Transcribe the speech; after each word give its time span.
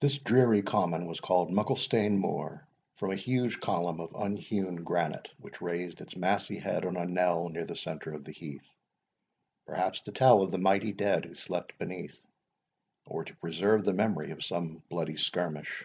This 0.00 0.18
dreary 0.18 0.60
common 0.60 1.06
was 1.06 1.20
called 1.20 1.52
Mucklestane 1.52 2.18
Moor, 2.18 2.66
from 2.96 3.12
a 3.12 3.14
huge 3.14 3.60
column 3.60 4.00
of 4.00 4.10
unhewn 4.12 4.82
granite, 4.82 5.28
which 5.38 5.60
raised 5.62 6.00
its 6.00 6.16
massy 6.16 6.58
head 6.58 6.84
on 6.84 6.96
a 6.96 7.04
knell 7.04 7.48
near 7.48 7.64
the 7.64 7.76
centre 7.76 8.12
of 8.12 8.24
the 8.24 8.32
heath, 8.32 8.68
perhaps 9.64 10.00
to 10.02 10.10
tell 10.10 10.42
of 10.42 10.50
the 10.50 10.58
mighty 10.58 10.90
dead 10.92 11.24
who 11.26 11.36
slept 11.36 11.78
beneath, 11.78 12.20
or 13.06 13.22
to 13.24 13.36
preserve 13.36 13.84
the 13.84 13.94
memory 13.94 14.32
of 14.32 14.44
some 14.44 14.82
bloody 14.88 15.14
skirmish. 15.16 15.84